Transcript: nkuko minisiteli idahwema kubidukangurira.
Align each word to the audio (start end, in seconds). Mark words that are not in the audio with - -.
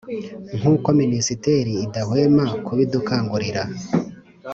nkuko 0.57 0.87
minisiteli 1.01 1.73
idahwema 1.85 2.45
kubidukangurira. 2.65 3.63